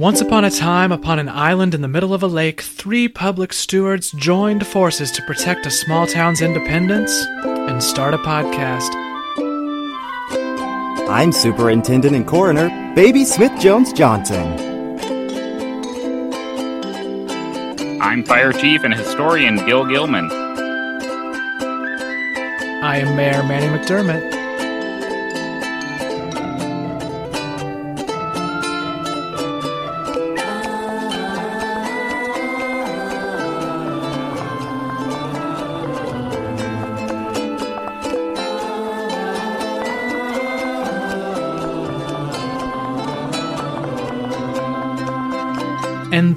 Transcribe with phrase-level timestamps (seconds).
[0.00, 3.52] Once upon a time, upon an island in the middle of a lake, three public
[3.52, 7.12] stewards joined forces to protect a small town's independence
[7.44, 8.88] and start a podcast.
[11.06, 14.46] I'm Superintendent and Coroner Baby Smith Jones Johnson.
[18.00, 20.30] I'm Fire Chief and Historian Gil Gilman.
[22.82, 24.39] I am Mayor Manny McDermott.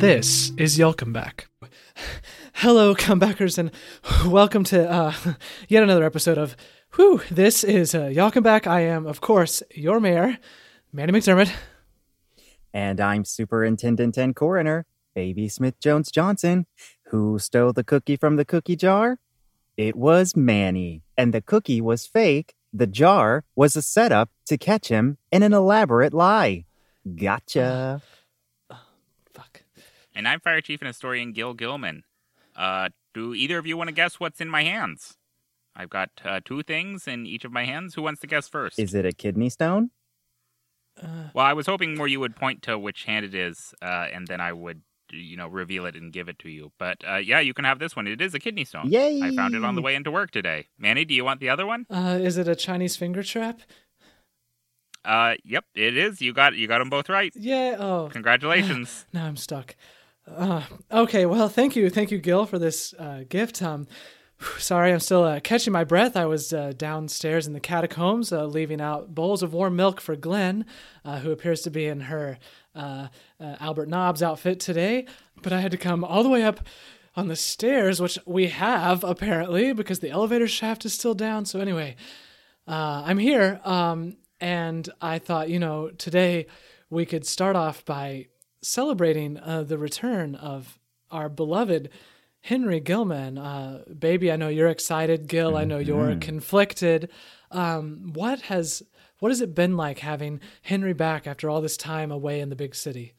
[0.03, 1.45] This is Yallcomeback.
[2.55, 3.71] Hello, comebackers, and
[4.29, 5.13] welcome to uh,
[5.69, 6.57] yet another episode of
[6.95, 7.21] Whew.
[7.31, 8.67] This is uh, Yallcomeback.
[8.67, 10.39] I am, of course, your mayor,
[10.91, 11.53] Manny McDermott.
[12.73, 16.65] And I'm Superintendent and Coroner Baby Smith Jones Johnson.
[17.05, 19.19] Who stole the cookie from the cookie jar?
[19.77, 21.03] It was Manny.
[21.17, 22.55] And the cookie was fake.
[22.73, 26.65] The jar was a setup to catch him in an elaborate lie.
[27.15, 28.01] Gotcha.
[30.13, 30.19] Fuck.
[30.19, 32.03] And I'm Fire Chief and Historian Gil Gilman.
[32.55, 35.17] Uh, do either of you want to guess what's in my hands?
[35.75, 37.95] I've got uh, two things in each of my hands.
[37.95, 38.77] Who wants to guess first?
[38.77, 39.89] Is it a kidney stone?
[41.33, 44.27] well, I was hoping more you would point to which hand it is, uh, and
[44.27, 46.71] then I would, you know, reveal it and give it to you.
[46.77, 48.05] But uh, yeah, you can have this one.
[48.05, 48.91] It is a kidney stone.
[48.91, 49.19] Yay!
[49.23, 50.67] I found it on the way into work today.
[50.77, 51.87] Manny, do you want the other one?
[51.89, 53.61] Uh, is it a Chinese finger trap?
[55.03, 56.21] Uh, yep, it is.
[56.21, 57.33] You got you got them both right.
[57.35, 57.77] Yeah.
[57.79, 59.05] Oh, Congratulations.
[59.13, 59.75] now I'm stuck.
[60.25, 63.61] Uh, okay, well, thank you, thank you, Gil, for this uh, gift.
[63.61, 63.87] Um,
[64.57, 66.15] sorry, I'm still uh, catching my breath.
[66.15, 70.15] I was uh, downstairs in the catacombs, uh, leaving out bowls of warm milk for
[70.15, 70.65] Glenn,
[71.03, 72.37] uh, who appears to be in her
[73.39, 75.05] Albert Nobbs outfit today.
[75.41, 76.61] But I had to come all the way up
[77.15, 81.45] on the stairs, which we have apparently because the elevator shaft is still down.
[81.45, 81.95] So anyway,
[82.65, 86.47] I'm here, um, and I thought, you know, today
[86.89, 88.27] we could start off by
[88.63, 90.79] celebrating uh, the return of
[91.11, 91.89] our beloved
[92.41, 93.37] Henry Gilman.
[93.37, 95.27] Uh, baby, I know you're excited.
[95.27, 97.09] Gil, I know you're conflicted.
[97.51, 98.83] Um, what has
[99.19, 102.57] what has it been like having Henry back after all this time away in the
[102.57, 103.13] big city?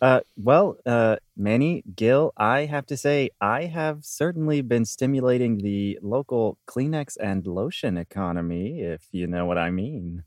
[0.00, 5.98] Uh, well, uh, Manny, Gil, I have to say, I have certainly been stimulating the
[6.02, 10.22] local Kleenex and lotion economy, if you know what I mean.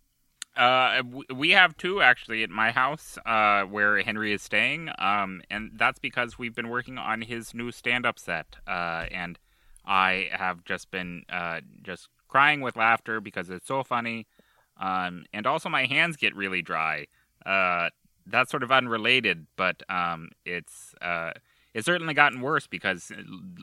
[0.56, 1.02] Uh,
[1.34, 4.90] we have two actually at my house, uh, where Henry is staying.
[5.00, 8.58] Um, and that's because we've been working on his new stand-up set.
[8.68, 9.40] Uh, and
[9.86, 14.28] I have just been uh just crying with laughter because it's so funny.
[14.80, 17.08] Um, and also my hands get really dry.
[17.46, 17.90] Uh,
[18.26, 21.32] that's sort of unrelated, but um, it's uh,
[21.74, 23.12] it's certainly gotten worse because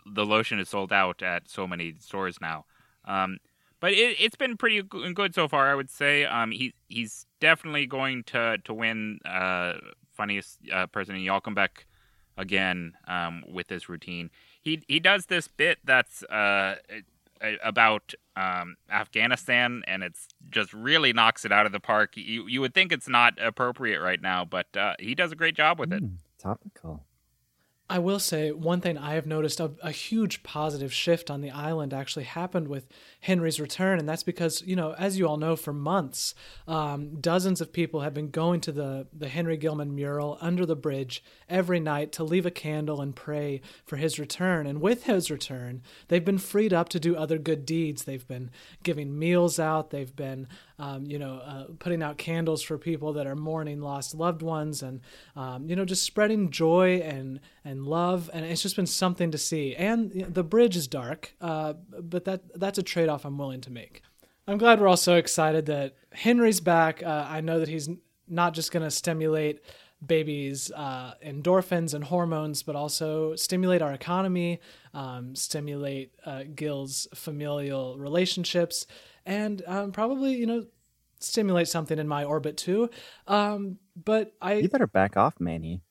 [0.06, 2.64] the lotion is sold out at so many stores now.
[3.04, 3.38] Um,
[3.80, 6.24] but it, it's been pretty good so far, I would say.
[6.24, 9.74] Um, he he's definitely going to to win uh,
[10.12, 11.84] funniest uh, person in Yallcomeback
[12.36, 14.30] again um, with this routine.
[14.60, 16.76] He he does this bit that's uh,
[17.62, 22.16] about um, Afghanistan, and it's just really knocks it out of the park.
[22.16, 25.54] You you would think it's not appropriate right now, but uh, he does a great
[25.54, 26.00] job with it.
[26.00, 27.04] Hmm, topical.
[27.90, 31.50] I will say one thing I have noticed a, a huge positive shift on the
[31.50, 32.86] island actually happened with
[33.20, 36.34] Henry's return, and that's because you know, as you all know, for months,
[36.66, 40.76] um, dozens of people have been going to the the Henry Gilman mural under the
[40.76, 44.66] bridge every night to leave a candle and pray for his return.
[44.66, 48.04] And with his return, they've been freed up to do other good deeds.
[48.04, 48.50] They've been
[48.82, 49.90] giving meals out.
[49.90, 50.46] They've been
[50.78, 54.82] um, you know, uh, putting out candles for people that are mourning lost loved ones,
[54.82, 55.00] and
[55.36, 58.30] um, you know, just spreading joy and and love.
[58.32, 59.74] And it's just been something to see.
[59.74, 63.38] And you know, the bridge is dark, uh, but that that's a trade off I'm
[63.38, 64.02] willing to make.
[64.46, 67.02] I'm glad we're all so excited that Henry's back.
[67.02, 67.90] Uh, I know that he's
[68.26, 69.60] not just going to stimulate
[70.04, 74.60] babies' uh, endorphins and hormones, but also stimulate our economy,
[74.94, 78.86] um, stimulate uh, Gil's familial relationships,
[79.26, 80.66] and um, probably you know
[81.18, 82.90] stimulate something in my orbit too.
[83.26, 85.82] Um, but I You better back off, Manny.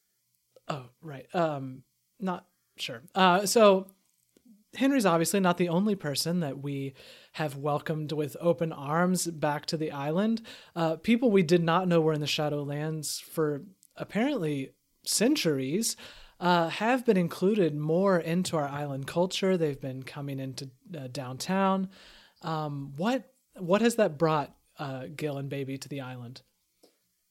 [0.67, 1.27] Oh, right.
[1.33, 1.83] Um,
[2.19, 2.45] not
[2.77, 3.01] sure.
[3.15, 3.87] Uh, so
[4.75, 6.93] Henry's obviously not the only person that we
[7.33, 10.41] have welcomed with open arms back to the island.
[10.75, 13.63] Uh, people we did not know were in the Shadowlands for
[13.95, 14.71] apparently
[15.03, 15.95] centuries
[16.39, 19.57] uh, have been included more into our island culture.
[19.57, 21.89] They've been coming into uh, downtown.
[22.41, 26.41] Um, what what has that brought uh, Gil and Baby to the island?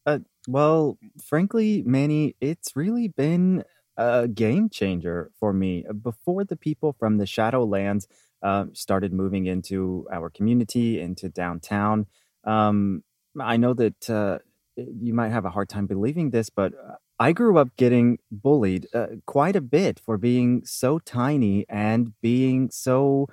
[0.05, 3.65] Uh, well, frankly, Manny, it's really been
[3.97, 5.85] a game changer for me.
[6.03, 8.07] Before the people from the Shadowlands
[8.43, 12.07] uh, started moving into our community, into downtown,
[12.45, 13.03] um,
[13.41, 14.39] I know that uh,
[14.77, 18.87] you might have a hard time believing this, but uh, I grew up getting bullied
[18.95, 23.29] uh, quite a bit for being so tiny and being so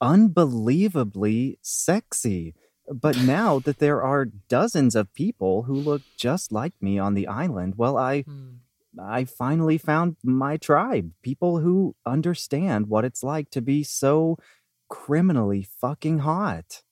[0.00, 2.54] unbelievably sexy.
[2.92, 7.26] But now that there are dozens of people who look just like me on the
[7.26, 8.22] island, well, I.
[8.22, 8.48] Hmm.
[9.00, 11.12] I finally found my tribe.
[11.22, 14.36] People who understand what it's like to be so
[14.88, 16.82] criminally fucking hot.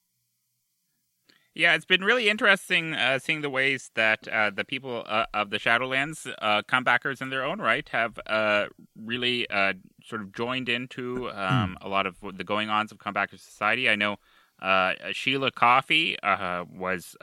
[1.58, 5.50] Yeah, it's been really interesting uh, seeing the ways that uh, the people uh, of
[5.50, 9.72] the Shadowlands, uh, comebackers in their own right, have uh, really uh,
[10.04, 13.90] sort of joined into um, a lot of the going ons of comebacker society.
[13.90, 14.18] I know
[14.60, 17.16] Uh, uh, Sheila Coffee uh, was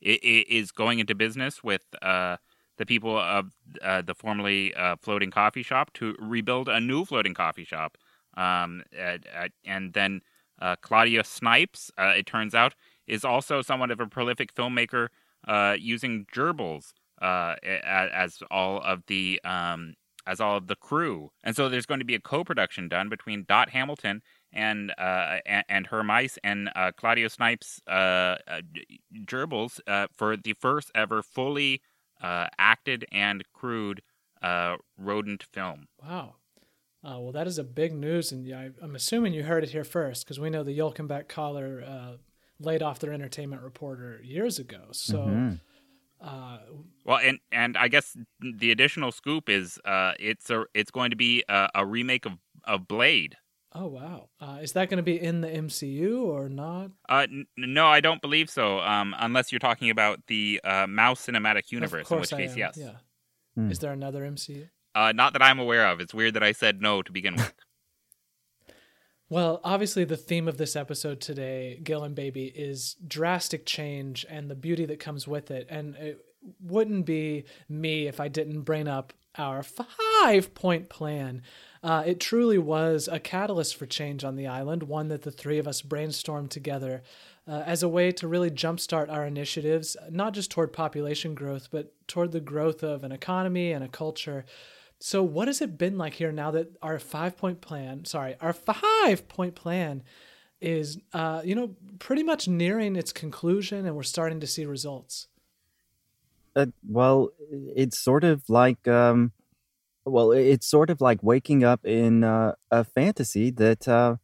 [0.00, 6.68] is going into business with the people of the formerly floating coffee shop to rebuild
[6.68, 7.98] a new floating coffee shop,
[8.36, 8.82] um,
[9.64, 10.20] and then
[10.80, 12.74] Claudia Snipes, it turns out
[13.06, 15.08] is also somewhat of a prolific filmmaker,
[15.46, 19.94] uh, using gerbils uh, as all of the um,
[20.26, 21.30] as all of the crew.
[21.42, 24.22] And so there's going to be a co-production done between Dot Hamilton
[24.52, 27.90] and uh, and, and, her mice and uh, Claudia Snipes uh,
[28.46, 28.60] uh
[29.24, 31.80] gerbils uh, for the first ever fully
[32.20, 34.02] uh, acted and crewed
[34.98, 35.86] rodent film.
[36.02, 36.36] Wow.
[37.02, 40.24] well, that is a big news, and I, am assuming you heard it here first
[40.24, 42.18] because we know the Yallcomeback collar
[42.64, 44.88] laid off their entertainment reporter years ago.
[44.92, 45.54] So, mm-hmm.
[46.20, 46.58] uh,
[47.04, 51.16] well, and and I guess the additional scoop is uh, it's a it's going to
[51.16, 53.36] be a, a remake of of Blade.
[53.74, 54.28] Oh wow!
[54.40, 56.90] Uh, is that going to be in the MCU or not?
[57.08, 58.80] Uh, n- no, I don't believe so.
[58.80, 62.58] Um, unless you're talking about the uh, Mouse cinematic universe, in which I case, am.
[62.58, 62.76] yes.
[62.78, 62.92] Yeah.
[63.54, 63.70] Hmm.
[63.70, 64.68] Is there another MCU?
[64.94, 66.00] Uh, not that I'm aware of.
[66.00, 67.52] It's weird that I said no to begin with.
[69.28, 74.50] Well, obviously, the theme of this episode today, Gil and Baby, is drastic change and
[74.50, 75.66] the beauty that comes with it.
[75.70, 76.22] And it
[76.60, 81.40] wouldn't be me if I didn't bring up our five point plan.
[81.82, 85.58] Uh, it truly was a catalyst for change on the island, one that the three
[85.58, 87.02] of us brainstormed together
[87.48, 91.92] uh, as a way to really jumpstart our initiatives, not just toward population growth, but
[92.06, 94.44] toward the growth of an economy and a culture
[95.04, 98.52] so, what has it been like here now that our five point plan, sorry, our
[98.52, 100.04] five point plan
[100.60, 105.26] is, uh, you know, pretty much nearing its conclusion and we're starting to see results?
[106.54, 109.32] Uh, well, it's sort of like, um,
[110.04, 114.16] well, it's sort of like waking up in uh, a fantasy that uh,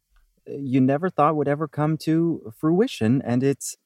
[0.47, 3.23] you never thought would ever come to fruition.
[3.25, 3.77] And it's,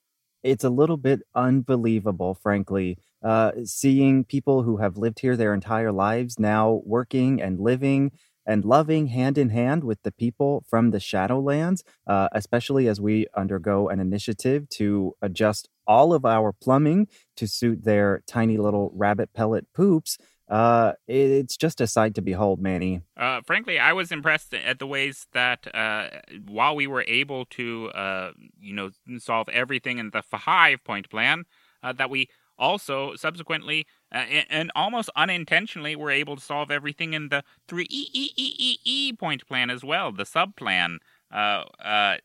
[0.42, 5.92] it's a little bit unbelievable, frankly uh, seeing people who have lived here their entire
[5.92, 8.12] lives now working and living
[8.44, 13.26] and loving hand in hand with the people from the Shadowlands, uh, especially as we
[13.36, 17.06] undergo an initiative to adjust all of our plumbing
[17.36, 20.18] to suit their tiny little rabbit pellet poops.
[20.48, 23.02] Uh, it's just a sight to behold, Manny.
[23.16, 26.08] Uh, frankly, I was impressed at the ways that uh,
[26.46, 31.44] while we were able to, uh, you know, solve everything in the five point plan,
[31.82, 34.18] uh, that we also subsequently uh,
[34.50, 38.78] and almost unintentionally were able to solve everything in the 3 e e e e
[38.84, 40.98] e point plan as well the sub plan
[41.32, 42.16] uh, uh,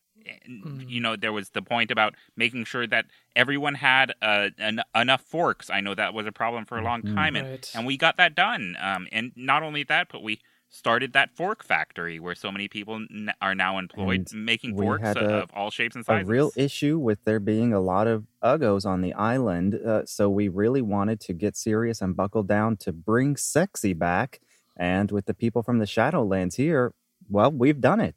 [0.50, 0.90] mm.
[0.90, 3.06] you know there was the point about making sure that
[3.36, 7.02] everyone had uh, en- enough forks i know that was a problem for a long
[7.02, 7.16] mm-hmm.
[7.16, 7.72] time and, right.
[7.76, 11.64] and we got that done um, and not only that but we started that fork
[11.64, 15.72] factory where so many people n- are now employed and making forks a, of all
[15.72, 16.28] shapes and sizes.
[16.28, 20.30] A real issue with there being a lot of uggos on the island, uh, so
[20.30, 24.42] we really wanted to get serious and buckle down to bring sexy back.
[24.76, 26.94] And with the people from the Shadowlands here,
[27.30, 28.16] well, we've done it.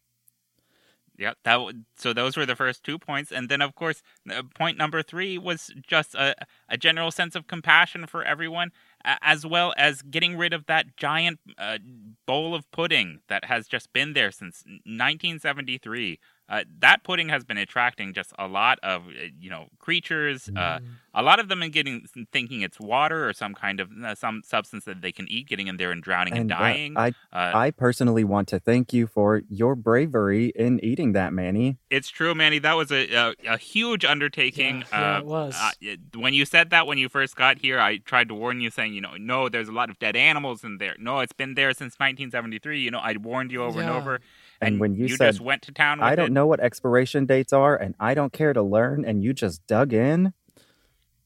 [1.21, 1.61] Yeah, that
[1.97, 4.03] so those were the first two points, and then of course,
[4.55, 6.35] point number three was just a,
[6.67, 8.71] a general sense of compassion for everyone
[9.05, 11.79] as well as getting rid of that giant uh,
[12.27, 16.19] bowl of pudding that has just been there since 1973.
[16.51, 20.49] Uh, that pudding has been attracting just a lot of uh, you know creatures.
[20.49, 20.85] Uh, mm.
[21.15, 24.43] A lot of them are getting thinking it's water or some kind of uh, some
[24.45, 26.97] substance that they can eat, getting in there and drowning and, and uh, dying.
[26.97, 31.79] I I personally want to thank you for your bravery in eating that, Manny.
[31.89, 32.59] It's true, Manny.
[32.59, 34.85] That was a a, a huge undertaking.
[34.91, 35.57] Yeah, yeah it was.
[36.17, 38.93] when you said that when you first got here, I tried to warn you, saying
[38.93, 40.97] you know no, there's a lot of dead animals in there.
[40.99, 42.81] No, it's been there since 1973.
[42.81, 43.87] You know, I warned you over yeah.
[43.87, 44.21] and over
[44.61, 46.33] and, and when you, you said, just went to town, I don't it.
[46.33, 49.93] know what expiration dates are, and I don't care to learn, and you just dug
[49.93, 50.33] in.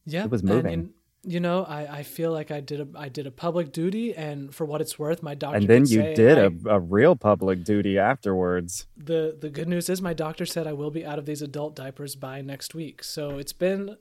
[0.06, 0.90] Yeah, it was moving.
[1.22, 4.54] you know, I, I feel like I did a I did a public duty, and
[4.54, 5.56] for what it's worth, my doctor.
[5.56, 8.86] And then you say did I- a, a real public duty afterwards.
[8.96, 11.74] the the good news is my doctor said I will be out of these adult
[11.74, 13.02] diapers by next week.
[13.02, 13.96] So it's been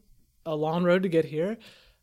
[0.45, 1.57] a long road to get here.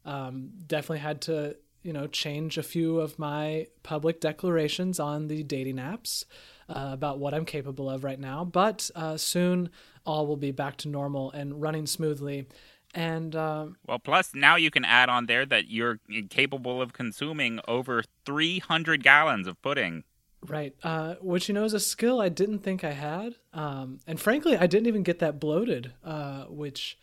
[0.06, 5.42] Um, definitely had to you know change a few of my public declarations on the
[5.42, 6.24] dating apps
[6.70, 8.44] uh, about what I'm capable of right now.
[8.44, 9.70] But uh, soon
[10.06, 12.46] all will be back to normal and running smoothly.
[12.94, 16.00] And um, Well, plus now you can add on there that you're
[16.30, 20.04] capable of consuming over 300 gallons of pudding.
[20.46, 24.18] Right, uh, which you know is a skill I didn't think I had, um, and
[24.18, 26.96] frankly, I didn't even get that bloated, uh, which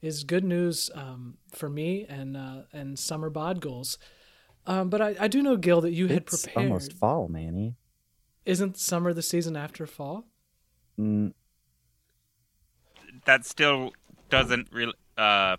[0.00, 3.98] is good news um, for me and uh, and summer bod goals.
[4.64, 6.32] Um, but I, I do know, Gil, that you had prepared.
[6.34, 6.66] It's prepared.
[6.66, 7.74] almost fall, Manny.
[8.46, 10.24] Isn't summer the season after fall?
[10.98, 11.32] Mm,
[13.24, 13.92] That still
[14.30, 14.92] doesn't really.
[15.16, 15.56] Uh,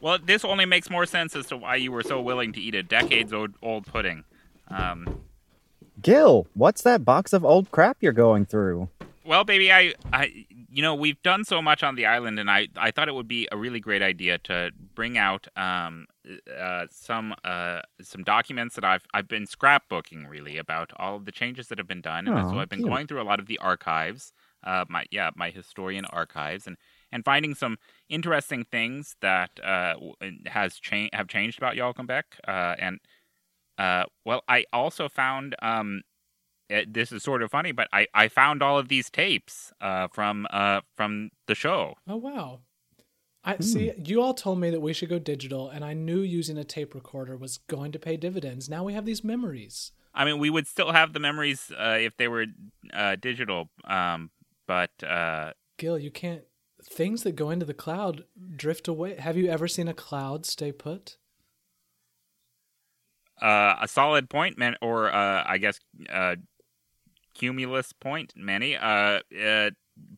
[0.00, 2.74] well, this only makes more sense as to why you were so willing to eat
[2.74, 4.24] a decades old, old pudding.
[4.68, 5.20] Um,
[6.02, 8.88] Gil, what's that box of old crap you're going through?
[9.24, 12.68] Well, baby, I, I, you know, we've done so much on the island, and I,
[12.76, 16.06] I thought it would be a really great idea to bring out um,
[16.58, 21.32] uh, some, uh, some documents that I've, I've been scrapbooking really about all of the
[21.32, 22.84] changes that have been done, and Aw, so I've been cute.
[22.84, 24.32] going through a lot of the archives,
[24.64, 26.76] uh, my, yeah, my historian archives, and
[27.10, 27.78] and finding some
[28.10, 29.94] interesting things that uh
[30.46, 32.98] has changed have changed about Yallcomeback, uh, and
[33.78, 36.02] uh, well, I also found um
[36.68, 40.08] it, this is sort of funny, but I, I found all of these tapes uh,
[40.08, 41.94] from uh, from the show.
[42.06, 42.60] Oh wow!
[43.44, 43.92] I see.
[44.04, 46.94] You all told me that we should go digital, and I knew using a tape
[46.94, 48.68] recorder was going to pay dividends.
[48.68, 49.92] Now we have these memories.
[50.14, 52.46] I mean, we would still have the memories uh, if they were
[52.92, 54.30] uh, digital, um,
[54.66, 56.42] but uh, Gil, you can't.
[56.82, 59.16] Things that go into the cloud drift away.
[59.16, 61.16] Have you ever seen a cloud stay put?
[63.40, 65.78] uh, a solid point, man, or uh, I guess
[66.12, 66.36] uh,
[67.38, 68.76] cumulus point, Manny.
[68.76, 69.70] Uh, uh,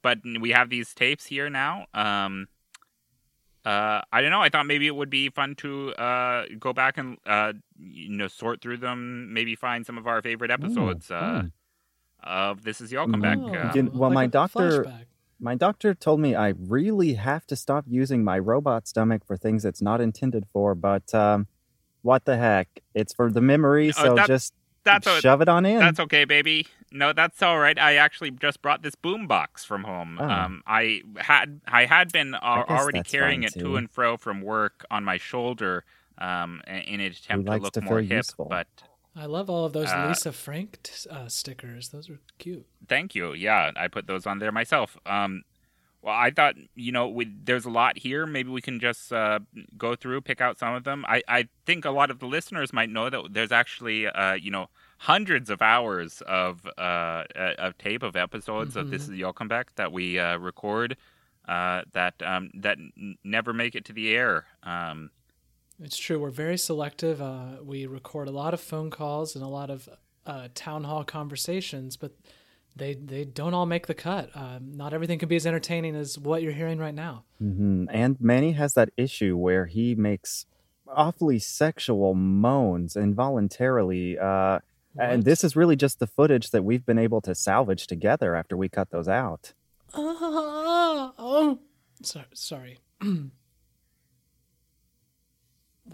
[0.02, 1.86] but we have these tapes here now.
[1.94, 2.48] Um,
[3.64, 4.40] uh, I don't know.
[4.40, 8.28] I thought maybe it would be fun to uh, go back and uh, you know
[8.28, 9.32] sort through them.
[9.34, 11.52] Maybe find some of our favorite episodes uh, fun.
[12.22, 13.36] of This Is Yallcomeback.
[13.38, 15.04] Oh, Uh, You- well, my doctor- flashback.
[15.42, 19.64] My doctor told me I really have to stop using my robot stomach for things
[19.64, 21.46] it's not intended for, but um,
[22.02, 22.68] what the heck?
[22.94, 24.52] It's for the memory, Oh, so that- just
[24.84, 25.78] that's a, shove it on in.
[25.78, 26.66] That's okay, baby.
[26.92, 27.78] No, that's all right.
[27.78, 30.18] I actually just brought this boombox from home.
[30.20, 30.24] Oh.
[30.28, 33.60] Um, I had I had been al- already carrying it too.
[33.60, 35.84] to and fro from work on my shoulder,
[36.18, 38.10] um, in in an attempt to look to more hip.
[38.10, 38.46] useful?
[38.50, 38.66] But
[39.14, 41.90] I love all of those Uh, Lisa Frank t- uh, stickers.
[41.90, 42.66] Those are cute.
[42.88, 43.32] thank you.
[43.34, 44.96] Yeah, I put those on there myself.
[45.06, 45.42] Um,
[46.02, 48.26] well, I thought you know we, there's a lot here.
[48.26, 49.40] Maybe we can just uh,
[49.76, 51.04] go through, pick out some of them.
[51.06, 54.50] I, I think a lot of the listeners might know that there's actually uh, you
[54.50, 54.70] know
[55.04, 59.92] hundreds of hours of uh, uh, of tape of episodes of This Is Yallcomeback that
[59.92, 60.96] we uh, record
[61.48, 64.44] uh, that um, that n- never make it to the air.
[64.62, 65.10] Um,
[65.82, 66.18] It's true.
[66.20, 67.22] We're very selective.
[67.22, 69.88] Uh, we record a lot of phone calls and a lot of
[70.26, 72.12] uh, town hall conversations, but
[72.76, 74.28] they they don't all make the cut.
[74.34, 77.24] Um, not everything can be as entertaining as what you're hearing right now.
[77.38, 80.44] hmm And Manny has that issue where he makes
[80.86, 84.18] awfully sexual moans involuntarily.
[84.18, 84.58] Uh,
[84.98, 88.56] and this is really just the footage that we've been able to salvage together after
[88.56, 89.52] we cut those out.
[89.94, 91.58] Ah, oh,
[92.02, 92.26] sorry.
[92.34, 92.78] sorry.
[93.00, 93.30] we'll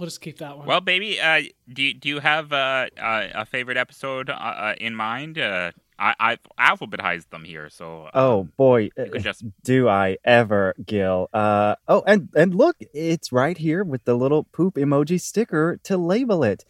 [0.07, 0.67] just keep that one.
[0.67, 4.75] well, baby, uh, do you, do you have uh, uh, a favorite episode uh, uh,
[4.81, 5.39] in mind?
[5.39, 11.31] Uh, I I've alphabetized them here, so uh, Oh boy, just do I ever, Gil?
[11.33, 15.97] Uh, oh, and and look, it's right here with the little poop emoji sticker to
[15.97, 16.67] label it.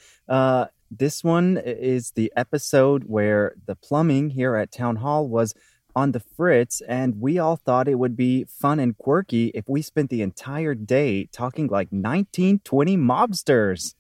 [0.91, 5.53] This one is the episode where the plumbing here at Town Hall was
[5.97, 9.83] on the fritz, and we all thought it would be fun and quirky if we
[9.83, 13.95] spent the entire day talking like 1920 mobsters.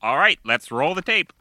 [0.00, 0.38] all right.
[0.44, 1.32] Let's roll the tape.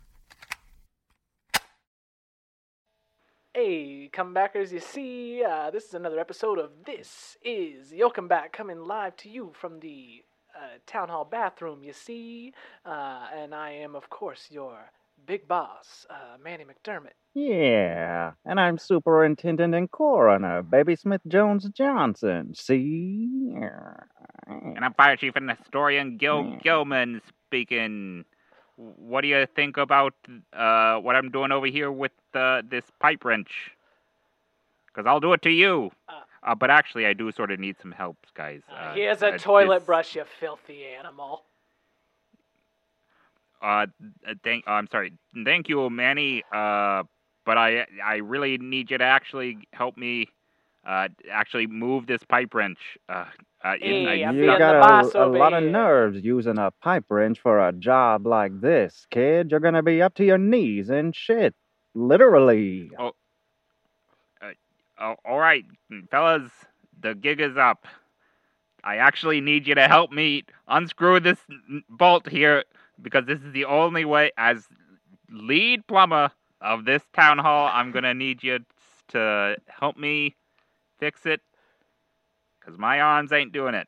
[3.53, 9.15] Hey, comebackers, you see, uh, this is another episode of This is Yallcomeback coming live
[9.17, 10.24] to you from the
[10.55, 12.53] uh, town hall bathroom, you see.
[12.85, 14.91] Uh, and I am, of course, your
[15.25, 17.13] big boss, uh, Manny McDermott.
[17.33, 22.53] Yeah, and I'm Superintendent and Coroner, Baby Smith Jones Johnson.
[22.55, 23.53] See?
[24.47, 26.57] And I'm Fire Chief and Historian Gil Hmm.
[26.59, 28.25] Gilman speaking.
[28.77, 30.13] What do you think about
[30.53, 33.71] uh, what I'm doing over here with uh, this pipe wrench?
[34.87, 35.91] Because I'll do it to you.
[36.45, 38.61] Uh, Uh, but actually, I do sort of need some help, guys.
[38.71, 41.43] Uh, Uh, here's a uh, toilet this- brush, you filthy animal.
[43.61, 43.87] uh,
[44.43, 44.63] thank.
[44.67, 45.13] I'm sorry.
[45.43, 46.43] Thank you, Manny.
[46.51, 47.03] Uh,
[47.45, 50.29] but I I really need you to actually help me.
[50.85, 52.77] Uh, actually move this pipe wrench.
[53.09, 53.25] Uh,
[53.63, 56.59] uh, in, Hey, I- you being the got boss a, a lot of nerves using
[56.59, 59.49] a pipe wrench for a job like this, kid.
[59.49, 61.55] You're gonna be up to your knees in shit.
[61.95, 62.91] Literally.
[62.99, 63.13] Oh,
[64.99, 65.65] Oh, all right,
[66.09, 66.49] fellas,
[67.01, 67.85] the gig is up.
[68.83, 71.39] I actually need you to help me unscrew this
[71.89, 72.63] bolt here
[73.01, 74.31] because this is the only way.
[74.37, 74.67] As
[75.29, 78.59] lead plumber of this town hall, I'm gonna need you
[79.09, 80.35] to help me
[80.99, 81.41] fix it
[82.59, 83.87] because my arms ain't doing it.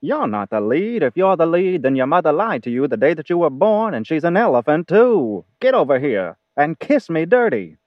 [0.00, 1.02] You're not the lead.
[1.02, 3.50] If you're the lead, then your mother lied to you the day that you were
[3.50, 5.44] born, and she's an elephant too.
[5.60, 7.78] Get over here and kiss me dirty.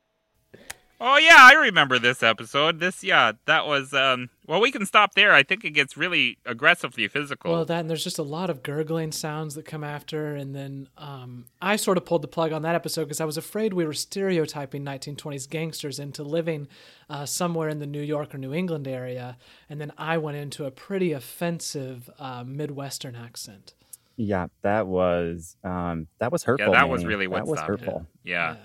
[1.00, 2.80] Oh yeah, I remember this episode.
[2.80, 4.30] This yeah, that was um.
[4.48, 5.32] Well, we can stop there.
[5.32, 7.52] I think it gets really aggressively physical.
[7.52, 10.90] Well, that and there's just a lot of gurgling sounds that come after, and then
[10.98, 13.86] um, I sort of pulled the plug on that episode because I was afraid we
[13.86, 16.68] were stereotyping 1920s gangsters into living
[17.10, 19.38] uh, somewhere in the New York or New England area,
[19.70, 23.76] and then I went into a pretty offensive uh, Midwestern accent.
[24.16, 26.74] Yeah, that was um that was hurtful.
[26.74, 27.80] yeah, that was really what that was stopped it.
[27.82, 28.08] hurtful.
[28.24, 28.56] Yeah.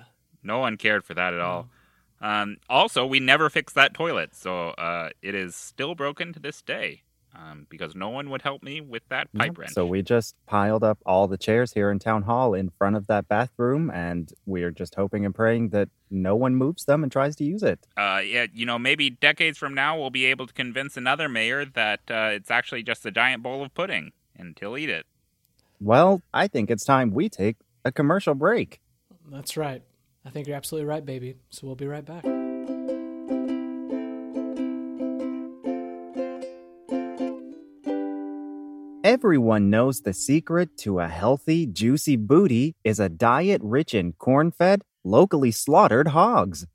[0.43, 1.69] No one cared for that at all.
[2.23, 6.63] Um, also, we never fixed that toilet, so uh, it is still broken to this
[6.63, 7.03] day
[7.35, 9.73] um, because no one would help me with that pipe Yep, wrench.
[9.73, 13.07] So we just piled up all the chairs here in town hall in front of
[13.09, 17.35] that bathroom, and we're just hoping and praying that no one moves them and tries
[17.37, 17.87] to use it.
[17.97, 21.65] uh, yeah, you know, maybe decades from now, we'll be able to convince another mayor
[21.65, 25.07] that uh, it's actually just a giant bowl of pudding, and he'll eat it.
[25.81, 28.81] Well, I think it's time we take a commercial break.
[29.29, 29.83] That's right.
[30.25, 31.37] I think you're absolutely right, baby.
[31.51, 32.25] So we'll be right back.
[39.05, 44.53] Everyone knows the secret to a healthy, juicy booty is a diet rich in corn
[44.53, 46.67] fed, locally slaughtered hogs.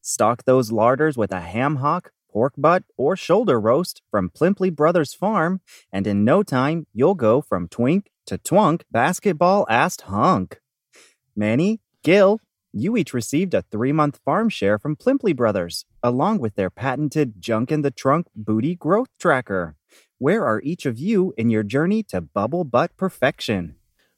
[0.00, 5.12] Stock those larders with a ham hock, pork butt, or shoulder roast from Plimply Brothers
[5.12, 5.60] Farm,
[5.92, 10.60] and in no time, you'll go from twink to twunk basketball assed hunk.
[11.36, 12.40] Manny, Gil,
[12.74, 17.40] you each received a three month farm share from Plimply Brothers, along with their patented
[17.40, 19.76] junk in the trunk booty growth tracker.
[20.18, 23.76] Where are each of you in your journey to bubble butt perfection?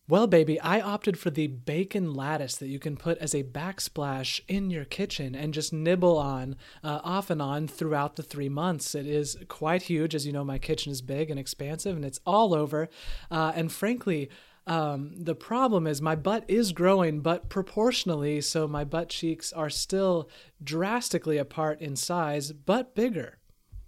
[0.09, 4.41] Well, baby, I opted for the bacon lattice that you can put as a backsplash
[4.47, 8.95] in your kitchen and just nibble on uh, off and on throughout the three months.
[8.95, 10.15] It is quite huge.
[10.15, 12.89] As you know, my kitchen is big and expansive and it's all over.
[13.33, 14.31] Uh, and frankly,
[14.67, 19.71] um, the problem is my butt is growing, but proportionally, so my butt cheeks are
[19.71, 20.29] still
[20.63, 23.39] drastically apart in size, but bigger.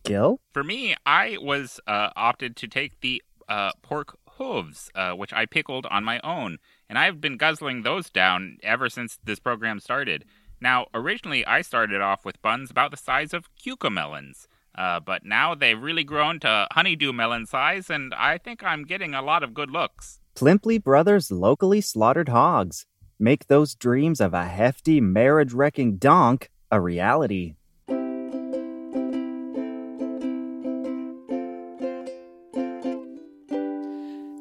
[0.05, 0.41] Gil?
[0.53, 5.47] For me, I was uh, opted to take the uh, pork hooves, uh, which I
[5.47, 10.25] pickled on my own, and I've been guzzling those down ever since this program started.
[10.61, 15.57] Now, originally, I started off with buns about the size of cucamelons, uh, but now
[15.57, 19.55] they've really grown to honeydew melon size, and I think I'm getting a lot of
[19.55, 20.21] good looks.
[20.39, 22.87] Plimply Brothers locally slaughtered hogs.
[23.19, 27.57] Make those dreams of a hefty, marriage wrecking donk a reality.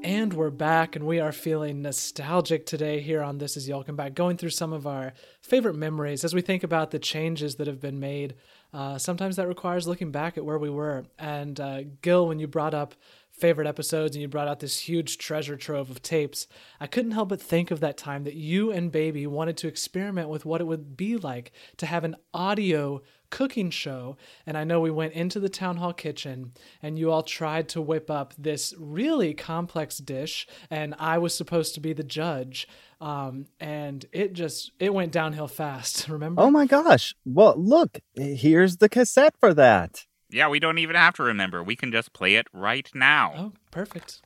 [0.03, 4.37] And we're back, and we are feeling nostalgic today here on This Is Back, going
[4.37, 7.99] through some of our favorite memories as we think about the changes that have been
[7.99, 8.35] made.
[8.71, 11.05] Uh, sometimes that requires looking back at where we were.
[11.17, 12.93] And uh, Gil, when you brought up
[13.37, 16.47] favorite episodes and you brought out this huge treasure trove of tapes,
[16.79, 20.29] I couldn't help but think of that time that you and Baby wanted to experiment
[20.29, 24.17] with what it would be like to have an audio cooking show.
[24.45, 27.81] And I know we went into the town hall kitchen and you all tried to
[27.81, 32.67] whip up this really complex dish, and I was supposed to be the judge.
[32.99, 36.07] Um, and it just it went downhill fast.
[36.09, 36.41] Remember?
[36.41, 37.13] Oh my gosh.
[37.25, 40.06] Well, look, here's the cassette for that.
[40.29, 41.63] Yeah, we don't even have to remember.
[41.63, 43.33] We can just play it right now.
[43.37, 44.21] Oh, perfect.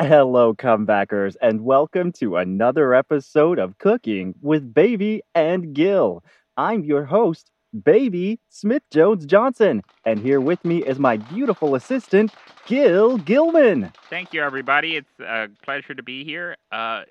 [0.00, 6.24] Hello, comebackers, and welcome to another episode of Cooking with Baby and Gil.
[6.56, 7.50] I'm your host,
[7.84, 12.32] Baby Smith Jones Johnson, and here with me is my beautiful assistant,
[12.64, 13.92] Gil Gilman.
[14.08, 14.96] Thank you, everybody.
[14.96, 16.56] It's a pleasure to be here.
[16.72, 17.02] Uh,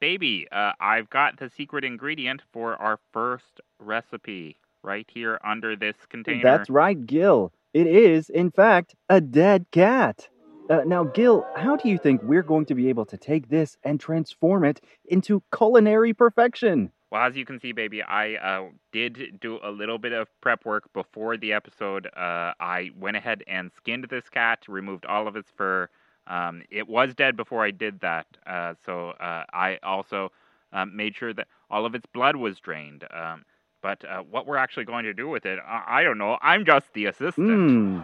[0.00, 5.96] baby, uh, I've got the secret ingredient for our first recipe right here under this
[6.08, 6.42] container.
[6.42, 7.52] That's right, Gil.
[7.74, 10.28] It is, in fact, a dead cat.
[10.70, 13.76] Uh, now, Gil, how do you think we're going to be able to take this
[13.84, 16.90] and transform it into culinary perfection?
[17.10, 20.64] Well, as you can see, baby, I uh, did do a little bit of prep
[20.64, 22.06] work before the episode.
[22.16, 25.88] Uh, I went ahead and skinned this cat, removed all of its fur,
[26.26, 30.32] Um, it was dead before I did that, uh, so uh, I also
[30.72, 33.04] um, made sure that all of its blood was drained.
[33.12, 33.44] Um,
[33.82, 36.38] but uh, what we're actually going to do with it, I, I don't know.
[36.42, 37.70] I'm just the assistant.
[37.70, 38.00] Hmm.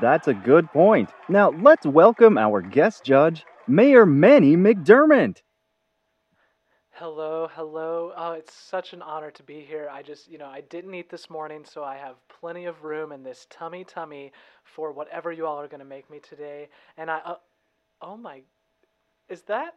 [0.00, 1.10] That's a good point.
[1.28, 5.42] Now let's welcome our guest judge, Mayor Manny McDermott.
[6.98, 8.12] Hello, hello.
[8.16, 9.86] Oh, it's such an honor to be here.
[9.92, 13.12] I just, you know, I didn't eat this morning, so I have plenty of room
[13.12, 14.32] in this tummy tummy
[14.64, 16.68] for whatever you all are going to make me today.
[16.96, 17.34] And I, uh,
[18.00, 18.40] oh my,
[19.28, 19.74] is that,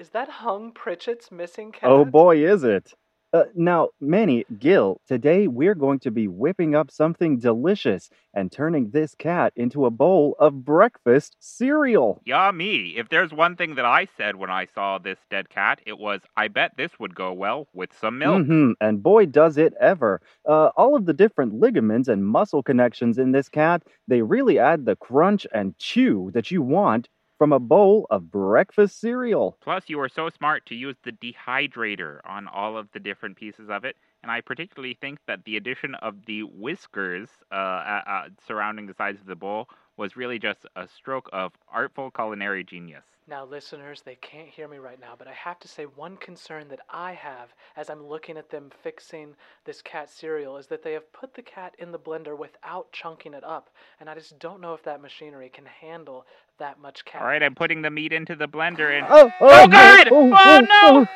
[0.00, 1.90] is that Hung Pritchett's missing cat?
[1.90, 2.92] Oh boy, is it.
[3.34, 8.88] Uh, now, Manny, Gil, today we're going to be whipping up something delicious and turning
[8.90, 12.22] this cat into a bowl of breakfast cereal.
[12.24, 12.96] Yummy.
[12.96, 16.22] If there's one thing that I said when I saw this dead cat, it was,
[16.38, 18.46] I bet this would go well with some milk.
[18.46, 20.22] hmm And boy, does it ever.
[20.48, 24.86] Uh, all of the different ligaments and muscle connections in this cat, they really add
[24.86, 29.56] the crunch and chew that you want from a bowl of breakfast cereal.
[29.60, 33.70] Plus, you were so smart to use the dehydrator on all of the different pieces
[33.70, 33.96] of it.
[34.22, 38.94] And I particularly think that the addition of the whiskers uh, uh, uh, surrounding the
[38.94, 43.04] sides of the bowl was really just a stroke of artful culinary genius.
[43.28, 46.68] Now, listeners, they can't hear me right now, but I have to say one concern
[46.68, 49.34] that I have as I'm looking at them fixing
[49.66, 53.34] this cat cereal is that they have put the cat in the blender without chunking
[53.34, 53.68] it up,
[54.00, 56.24] and I just don't know if that machinery can handle
[56.58, 57.20] that much cat.
[57.20, 59.06] All right, I'm putting the meat into the blender and.
[59.10, 60.08] Oh, Oh, no, God!
[60.10, 61.00] Oh, Oh, oh, no!
[61.02, 61.08] oh.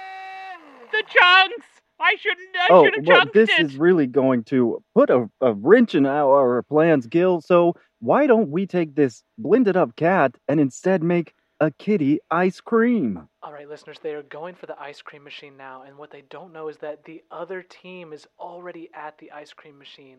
[0.92, 1.66] The chunks!
[1.98, 2.48] I shouldn't.
[2.60, 3.60] I Oh, should have well, chunked this it.
[3.66, 7.40] is really going to put a, a wrench in our plans, Gil.
[7.40, 12.60] So why don't we take this blended up cat and instead make a kitty ice
[12.60, 13.28] cream?
[13.42, 16.22] All right, listeners, they are going for the ice cream machine now, and what they
[16.28, 20.18] don't know is that the other team is already at the ice cream machine.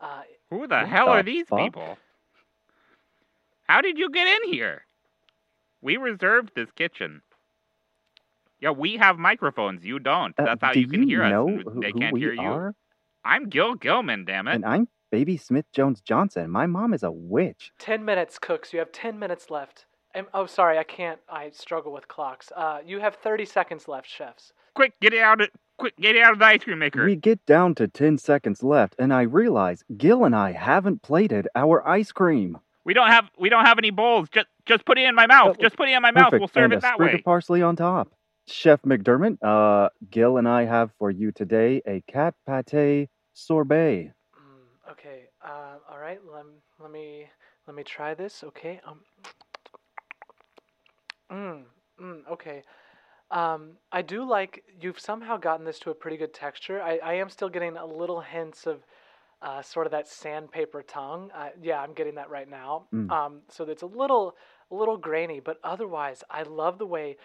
[0.00, 1.58] Uh, Who the What hell the are these fuck?
[1.58, 1.98] people?
[3.64, 4.82] How did you get in here?
[5.82, 7.22] We reserved this kitchen.
[8.60, 9.84] Yeah, we have microphones.
[9.84, 10.38] You don't.
[10.38, 11.64] Uh, That's how do you can hear know us.
[11.64, 12.40] who, They can't we hear you.
[12.40, 12.74] are?
[13.24, 14.54] I'm Gil Gilman, damn it.
[14.54, 16.50] And I'm Baby Smith Jones Johnson.
[16.50, 17.72] My mom is a witch.
[17.78, 18.72] 10 minutes, Cooks.
[18.72, 19.86] You have 10 minutes left.
[20.14, 21.18] Um, oh, sorry, I can't.
[21.28, 22.52] I struggle with clocks.
[22.54, 24.52] Uh, you have 30 seconds left, chefs.
[24.74, 25.48] Quick, get it out of
[25.78, 27.04] quick, get it out of the ice cream maker.
[27.04, 31.48] We get down to 10 seconds left, and I realize Gil and I haven't plated
[31.54, 32.58] our ice cream.
[32.84, 34.28] We don't have we don't have any bowls.
[34.30, 35.56] Just just put it in my mouth.
[35.58, 36.32] Oh, just put it in my mouth.
[36.32, 37.18] We'll serve and it a that sprig way.
[37.18, 38.12] of parsley on top.
[38.46, 44.12] Chef McDermott, uh, Gil and I have for you today a cat pate sorbet.
[44.36, 45.28] Mm, okay.
[45.42, 46.20] Uh, all right.
[46.30, 46.44] Let,
[46.78, 47.26] let me
[47.66, 48.44] let me try this.
[48.44, 48.80] Okay.
[48.86, 49.00] Um.
[51.30, 51.62] Mm,
[52.00, 52.62] mm, okay.
[53.30, 56.80] Um, I do like you've somehow gotten this to a pretty good texture.
[56.82, 58.84] I, I am still getting a little hints of
[59.42, 61.30] uh, sort of that sandpaper tongue.
[61.34, 62.86] Uh, yeah, I'm getting that right now.
[62.94, 63.10] Mm.
[63.10, 64.36] Um, so it's a little
[64.70, 67.16] a little grainy, but otherwise, I love the way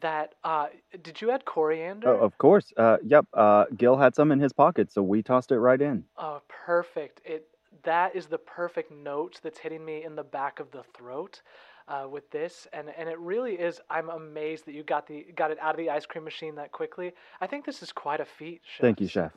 [0.00, 0.34] that.
[0.44, 0.66] Uh,
[1.02, 2.08] did you add coriander?
[2.08, 2.72] Oh, of course.
[2.76, 3.26] Uh, yep.
[3.32, 6.04] Uh, Gil had some in his pocket, so we tossed it right in.
[6.16, 7.20] Oh, perfect.
[7.24, 7.48] It
[7.82, 11.42] that is the perfect note that's hitting me in the back of the throat
[11.88, 13.80] uh, with this, and and it really is.
[13.90, 16.72] I'm amazed that you got the got it out of the ice cream machine that
[16.72, 17.12] quickly.
[17.40, 18.62] I think this is quite a feat.
[18.80, 19.32] Thank you, chef.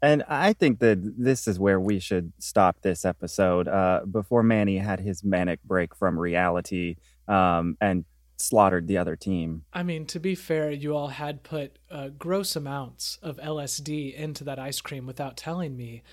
[0.00, 4.78] And I think that this is where we should stop this episode uh, before Manny
[4.78, 8.04] had his manic break from reality um, and
[8.36, 9.64] slaughtered the other team.
[9.72, 14.44] I mean, to be fair, you all had put uh, gross amounts of LSD into
[14.44, 16.04] that ice cream without telling me,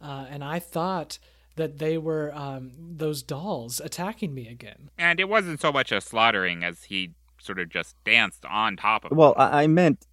[0.00, 1.18] uh, and I thought
[1.56, 4.90] that they were um, those dolls attacking me again.
[4.98, 9.04] And it wasn't so much a slaughtering as he sort of just danced on top
[9.04, 9.16] of it.
[9.16, 10.06] Well, I, I meant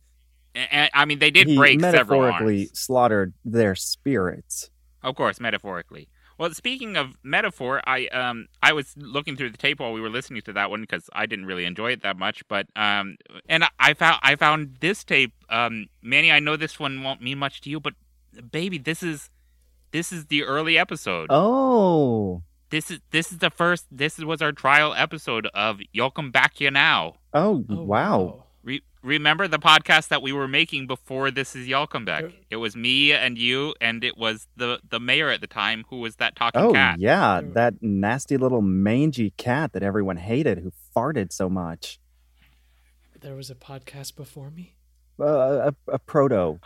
[0.53, 2.79] And, I mean, they did he break several metaphorically arms.
[2.79, 4.69] slaughtered their spirits.
[5.01, 6.09] Of course, metaphorically.
[6.37, 10.09] Well, speaking of metaphor, I um I was looking through the tape while we were
[10.09, 12.47] listening to that one because I didn't really enjoy it that much.
[12.47, 15.33] But um and I found I found this tape.
[15.49, 17.93] Um, Manny, I know this one won't mean much to you, but
[18.51, 19.29] baby, this is
[19.91, 21.27] this is the early episode.
[21.29, 23.85] Oh, This is this is the first.
[23.91, 27.15] This was our trial episode of You'll Come Back You Now.
[27.33, 28.45] oh, wow.
[28.63, 32.21] Re- remember the podcast that we were making before this is Y'all Come Back?
[32.21, 32.31] Sure.
[32.51, 35.99] It was me and you, and it was the the mayor at the time who
[35.99, 36.99] was that talking Oh, cat.
[36.99, 41.99] yeah, that nasty little mangy cat that everyone hated who farted so much.
[43.19, 44.75] There was a podcast before me.
[45.19, 46.59] Uh, a, a proto.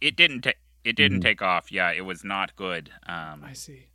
[0.00, 0.52] It didn't ta-
[0.86, 1.22] it didn't Mhm.
[1.22, 1.72] take off.
[1.72, 2.92] Yeah, it was not good.
[3.06, 3.88] Um, I see.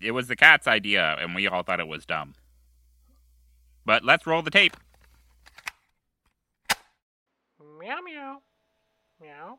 [0.00, 2.34] it was the cat's idea, and we all thought it was dumb.
[3.86, 4.76] But let's roll the tape.
[7.78, 8.42] Meow meow.
[9.20, 9.58] Meow.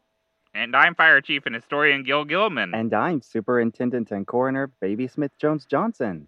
[0.53, 2.73] And I'm Fire Chief and Historian Gil Gilman.
[2.73, 6.27] And I'm Superintendent and Coroner Baby Smith Jones Johnson.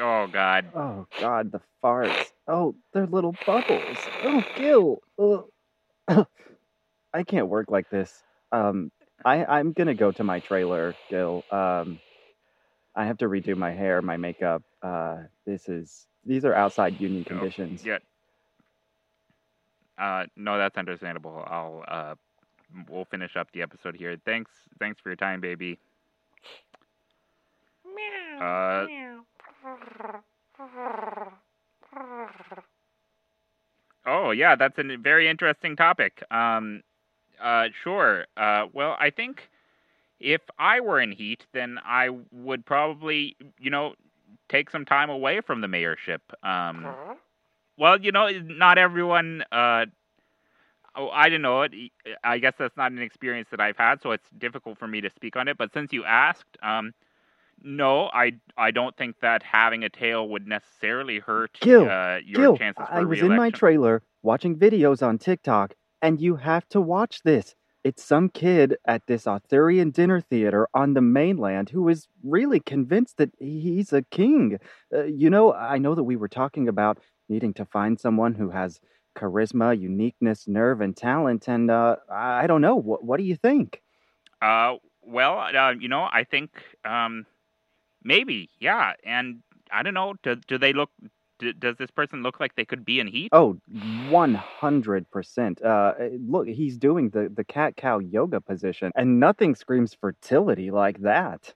[0.00, 0.66] Oh God.
[0.74, 2.32] Oh God, the farts.
[2.48, 3.96] Oh, they're little bubbles.
[4.24, 5.00] Oh, Gil.
[5.18, 6.26] Ugh.
[7.14, 8.24] I can't work like this.
[8.52, 8.92] Um,
[9.24, 11.44] I I'm gonna go to my trailer, Gil.
[11.50, 12.00] Um,
[12.96, 14.62] I have to redo my hair, my makeup.
[14.82, 17.84] Uh, this is these are outside union Oh, conditions.
[17.84, 17.98] Yeah.
[19.98, 21.44] Uh, no, that's understandable.
[21.46, 22.14] I'll uh,
[22.88, 24.16] we'll finish up the episode here.
[24.24, 24.50] Thanks,
[24.80, 25.78] thanks for your time, baby.
[28.40, 28.86] Uh,
[34.06, 36.22] oh yeah, that's a very interesting topic.
[36.30, 36.82] Um,
[37.40, 38.26] uh, sure.
[38.36, 39.48] Uh, well, I think
[40.20, 43.94] if I were in heat, then I would probably, you know,
[44.48, 46.20] take some time away from the mayorship.
[46.42, 46.86] Um,
[47.76, 49.44] well, you know, not everyone.
[49.50, 49.86] Uh,
[50.96, 51.62] oh, I don't know.
[51.62, 51.72] It.
[52.22, 55.10] I guess that's not an experience that I've had, so it's difficult for me to
[55.10, 55.58] speak on it.
[55.58, 56.94] But since you asked, um,
[57.62, 62.40] no, I I don't think that having a tail would necessarily hurt Gil, uh, your
[62.40, 66.68] Gil, chances for I was in my trailer watching videos on TikTok, and you have
[66.70, 67.54] to watch this.
[67.82, 73.18] It's some kid at this Arthurian dinner theater on the mainland who is really convinced
[73.18, 74.58] that he's a king.
[74.94, 78.50] Uh, you know, I know that we were talking about needing to find someone who
[78.50, 78.80] has
[79.16, 82.76] charisma, uniqueness, nerve, and talent, and uh, I don't know.
[82.76, 83.82] What, what do you think?
[84.42, 86.50] Uh, well, uh, you know, I think
[86.84, 87.26] um,
[88.02, 88.94] maybe, yeah.
[89.04, 90.14] And I don't know.
[90.22, 90.90] Do do they look?
[91.38, 93.30] Do, does this person look like they could be in heat?
[93.32, 95.64] Oh, 100%.
[95.64, 95.92] Uh,
[96.26, 101.54] look, he's doing the, the cat cow yoga position, and nothing screams fertility like that.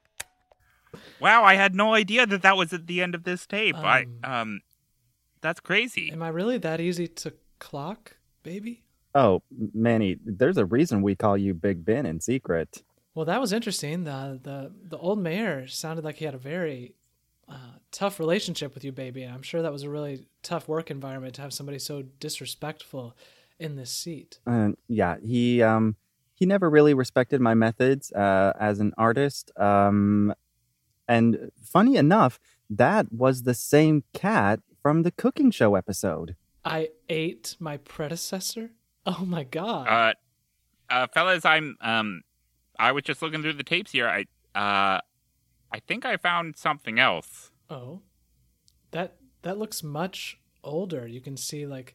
[1.20, 3.76] Wow, I had no idea that that was at the end of this tape.
[3.76, 4.60] I Um, um,
[5.40, 6.10] that's crazy.
[6.10, 8.82] Am I really that easy to clock, baby?
[9.14, 9.42] Oh,
[9.74, 12.82] Manny, there's a reason we call you Big Ben in secret.
[13.14, 14.04] Well, that was interesting.
[14.04, 16.94] The the the old mayor sounded like he had a very
[17.48, 19.22] uh, tough relationship with you, baby.
[19.22, 23.16] And I'm sure that was a really tough work environment to have somebody so disrespectful
[23.58, 24.38] in this seat.
[24.46, 25.96] Uh, yeah, he um
[26.34, 29.50] he never really respected my methods uh, as an artist.
[29.58, 30.32] Um,
[31.08, 32.38] and funny enough,
[32.70, 36.36] that was the same cat from the cooking show episode.
[36.64, 38.70] I ate my predecessor.
[39.06, 39.88] Oh my god!
[39.88, 42.22] Uh, uh, fellas, I'm um,
[42.78, 44.06] I was just looking through the tapes here.
[44.06, 44.26] I
[44.58, 45.00] uh,
[45.72, 47.50] I think I found something else.
[47.70, 48.00] oh,
[48.90, 51.06] that that looks much older.
[51.06, 51.94] You can see like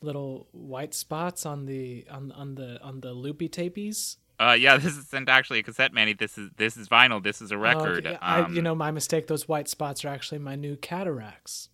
[0.00, 4.16] little white spots on the on on the on the loopy tapies.
[4.40, 6.14] Uh, yeah, this isn't actually a cassette, Manny.
[6.14, 7.22] This is this is vinyl.
[7.22, 8.06] This is a Oh, record.
[8.06, 8.18] okay.
[8.20, 9.26] I, you Um, know, my mistake.
[9.26, 11.68] Those white spots are actually my new cataracts.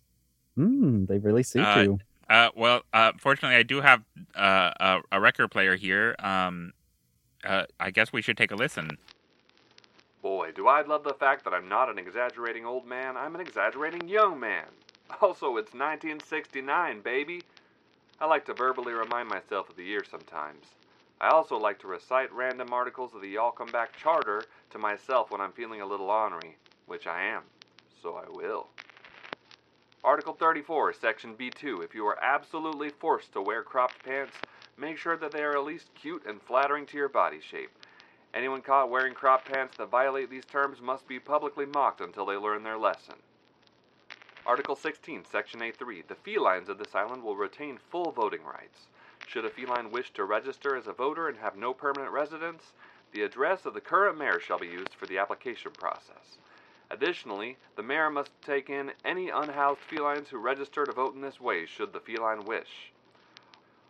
[0.55, 1.99] Hmm, they really suit Uh, you.
[2.29, 4.03] Uh, well, uh, fortunately, I do have
[4.35, 6.15] uh, a, a record player here.
[6.19, 6.73] Um,
[7.43, 8.97] uh, I guess we should take a listen.
[10.55, 14.07] Do I love the fact that I'm not an exaggerating old man, I'm an exaggerating
[14.07, 14.65] young man.
[15.21, 17.41] Also, it's 1969, baby.
[18.21, 20.65] I like to verbally remind myself of the year sometimes.
[21.19, 25.31] I also like to recite random articles of the Y'all Come Back Charter to myself
[25.31, 27.41] when I'm feeling a little ornery, which I am,
[28.01, 28.67] so I will.
[30.03, 31.83] Article 34, Section B2.
[31.83, 34.35] If you are absolutely forced to wear cropped pants,
[34.77, 37.71] make sure that they are at least cute and flattering to your body shape.
[38.33, 42.35] Anyone caught wearing crop pants that violate these terms must be publicly mocked until they
[42.35, 43.15] learn their lesson.
[44.45, 46.07] Article 16, Section A3.
[46.07, 48.87] The felines of this island will retain full voting rights.
[49.27, 52.73] Should a feline wish to register as a voter and have no permanent residence,
[53.11, 56.37] the address of the current mayor shall be used for the application process.
[56.91, 61.39] Additionally, the mayor must take in any unhoused felines who register to vote in this
[61.39, 62.91] way should the feline wish.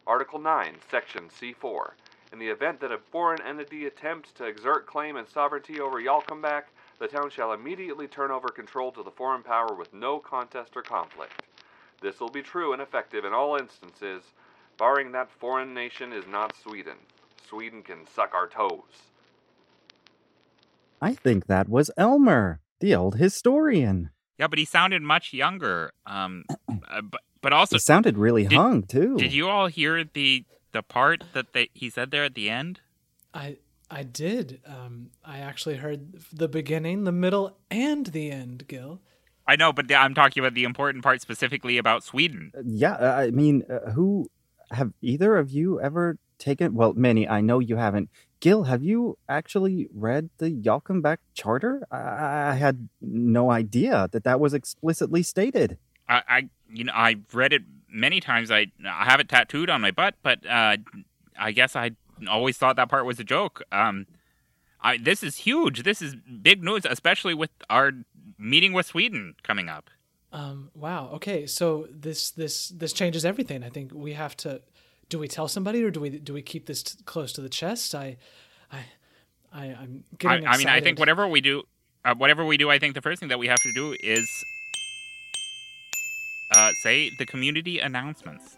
[0.08, 1.92] Article 9, Section C4.
[2.32, 6.64] In the event that a foreign entity attempts to exert claim and sovereignty over Yallcomeback,
[7.00, 10.82] the town shall immediately turn over control to the foreign power with no contest or
[10.84, 11.42] conflict.
[12.02, 14.24] This will be true and effective in all instances,
[14.78, 16.98] barring that foreign nation is not Sweden.
[17.48, 18.82] Sweden can suck our toes.
[21.02, 24.12] I think that was Elmer, the old historian.
[24.38, 25.92] Yeah, but he sounded much younger.
[26.06, 26.44] Um,
[26.90, 29.16] uh, but but also, He sounded really Did- hung too.
[29.18, 32.82] did you all hear the the part that they he said there at the end?
[33.34, 33.58] I
[33.90, 34.62] I did.
[34.66, 38.68] Um, I actually heard the beginning, the middle, and the end.
[38.68, 39.02] Gil.
[39.48, 42.52] I know, but I'm talking about the important part specifically about Sweden.
[42.64, 44.30] Yeah, uh, I mean, uh, who
[44.70, 46.76] have either of you ever taken?
[46.76, 47.28] Well, Manny.
[47.28, 48.10] I know you haven't.
[48.40, 51.86] Gil, have you actually read the Yallcomeback Charter?
[51.92, 55.78] I, I had no idea that that was explicitly stated.
[56.08, 58.52] I, I you know I've read it many times.
[58.52, 60.78] I I have it tattooed on my butt, but uh,
[61.40, 61.92] I guess I
[62.30, 63.64] always thought that part was a joke.
[63.72, 64.08] Um,
[64.82, 65.84] I this is huge.
[65.84, 67.92] This is big news, especially with our
[68.38, 69.90] meeting with Sweden coming up.
[70.32, 71.10] Um, wow.
[71.14, 71.48] Okay.
[71.48, 73.64] So this this this changes everything.
[73.64, 74.62] I think we have to.
[75.10, 77.50] Do we tell somebody or do we do we keep this t- close to the
[77.50, 77.96] chest?
[77.96, 78.18] I,
[78.72, 78.86] I,
[79.52, 80.48] I I'm I, getting.
[80.48, 81.64] I mean, I think whatever we do,
[82.06, 84.30] uh, whatever we do, I think the first thing that we have to do is
[86.56, 88.58] uh, say the community announcements.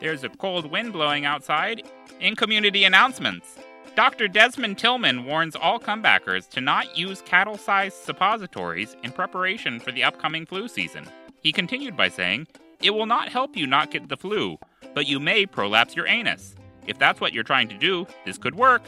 [0.00, 1.82] There's a cold wind blowing outside.
[2.20, 3.58] In community announcements,
[3.94, 4.28] Dr.
[4.28, 10.04] Desmond Tillman warns all comebackers to not use cattle sized suppositories in preparation for the
[10.04, 11.04] upcoming flu season.
[11.42, 12.46] He continued by saying,
[12.80, 14.58] It will not help you not get the flu,
[14.94, 16.54] but you may prolapse your anus.
[16.86, 18.82] If that's what you're trying to do, this could work.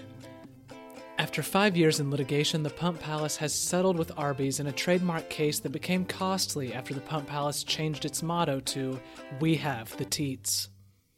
[1.21, 5.29] After five years in litigation, the Pump Palace has settled with Arby's in a trademark
[5.29, 8.99] case that became costly after the Pump Palace changed its motto to
[9.39, 10.71] "We have the teats."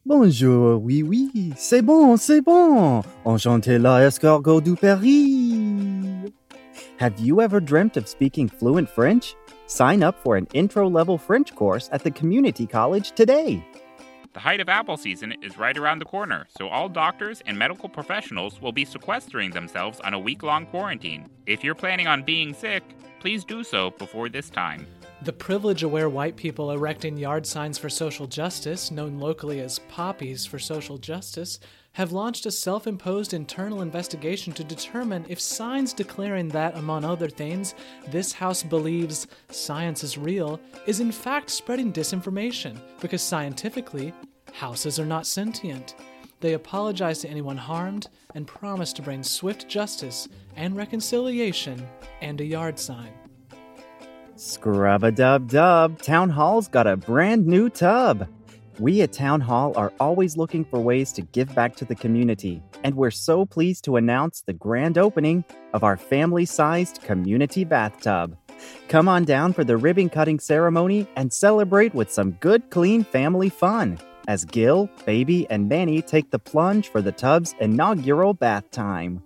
[0.05, 3.05] Bonjour, oui, oui, c'est bon, c'est bon.
[3.25, 6.33] Enchanté la escargot du Paris.
[6.99, 9.37] Have you ever dreamt of speaking fluent French?
[9.69, 13.65] Sign up for an intro level French course at the community college today.
[14.35, 17.87] The height of apple season is right around the corner, so all doctors and medical
[17.87, 21.29] professionals will be sequestering themselves on a week long quarantine.
[21.45, 22.83] If you're planning on being sick,
[23.21, 24.87] please do so before this time.
[25.21, 30.47] The privilege aware white people erecting yard signs for social justice, known locally as poppies
[30.47, 31.61] for social justice,
[31.95, 37.29] have launched a self imposed internal investigation to determine if signs declaring that, among other
[37.29, 37.75] things,
[38.09, 44.13] this house believes science is real is in fact spreading disinformation, because scientifically,
[44.53, 45.95] houses are not sentient.
[46.41, 51.87] They apologize to anyone harmed and promise to bring swift justice and reconciliation
[52.21, 53.13] and a yard sign.
[54.35, 58.29] Scrub a dub dub, Town Hall's got a brand new tub.
[58.83, 62.61] We at Town Hall are always looking for ways to give back to the community,
[62.83, 68.37] and we're so pleased to announce the grand opening of our family sized community bathtub.
[68.89, 73.51] Come on down for the ribbon cutting ceremony and celebrate with some good, clean family
[73.51, 79.23] fun as Gil, Baby, and Manny take the plunge for the tub's inaugural bath time.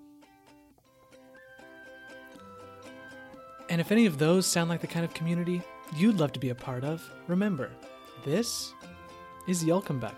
[3.70, 5.62] And if any of those sound like the kind of community
[5.96, 7.70] you'd love to be a part of, remember,
[8.22, 8.74] this
[9.46, 10.14] is Yallcomeback.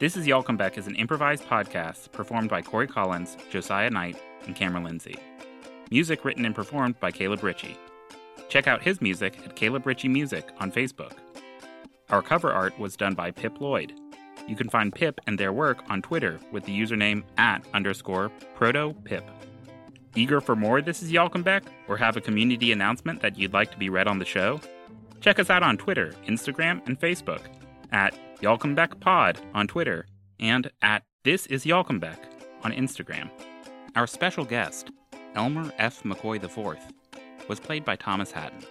[0.00, 4.82] This is Yallcomeback is an improvised podcast performed by Cory Collins, Josiah Knight, and Cameron
[4.82, 5.14] Lindsey.
[5.92, 7.76] Music written and performed by Caleb Ritchie.
[8.48, 11.12] Check out his music at Caleb Ritchie Music on Facebook.
[12.10, 13.92] Our cover art was done by Pip Lloyd.
[14.48, 18.92] You can find Pip and their work on Twitter with the username at underscore proto
[19.04, 19.24] pip.
[20.14, 23.78] Eager for more This is Yallcomeback or have a community announcement that you'd like to
[23.78, 24.60] be read on the show?
[25.20, 27.40] Check us out on Twitter, Instagram, and Facebook
[27.92, 30.06] at Yallcomeback Pod on Twitter
[30.38, 32.18] and at This is Yallcomeback
[32.62, 33.30] on Instagram.
[33.96, 34.90] Our special guest,
[35.34, 36.02] Elmer F.
[36.02, 36.78] McCoy IV,
[37.48, 38.62] was played by Thomas Hatton.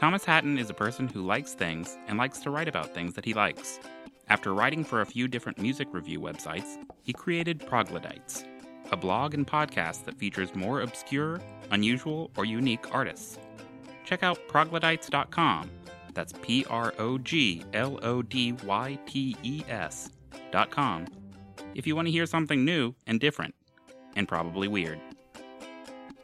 [0.00, 3.24] Thomas Hatton is a person who likes things and likes to write about things that
[3.24, 3.78] he likes.
[4.28, 8.44] After writing for a few different music review websites, he created Proglodytes,
[8.92, 13.38] a blog and podcast that features more obscure, unusual, or unique artists.
[14.04, 15.70] Check out proglodytes.com.
[16.12, 20.10] That's P R O G L O D Y T E S
[20.52, 21.06] dot com
[21.74, 23.54] if you want to hear something new and different,
[24.16, 25.00] and probably weird.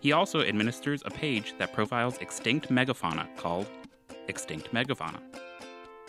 [0.00, 3.66] He also administers a page that profiles extinct megafauna called
[4.28, 5.20] Extinct Megafauna.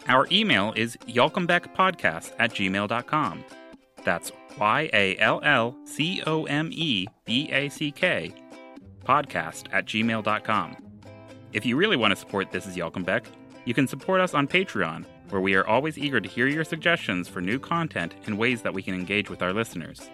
[0.07, 3.43] Our email is yallcomebackpodcast at gmail.com.
[4.03, 8.33] That's Y A L L C O M E B A C K
[9.05, 10.77] podcast at gmail.com.
[11.53, 13.25] If you really want to support This is Yallcomeback,
[13.65, 17.27] you can support us on Patreon, where we are always eager to hear your suggestions
[17.27, 20.09] for new content and ways that we can engage with our listeners.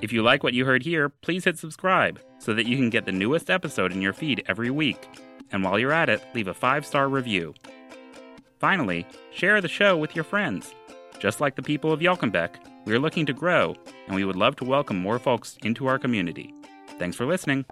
[0.00, 3.06] If you like what you heard here, please hit subscribe so that you can get
[3.06, 5.08] the newest episode in your feed every week.
[5.50, 7.54] And while you're at it, leave a five star review.
[8.58, 10.74] Finally, share the show with your friends.
[11.18, 13.74] Just like the people of Yallcomeback, we are looking to grow,
[14.06, 16.52] and we would love to welcome more folks into our community.
[16.98, 17.64] Thanks for listening.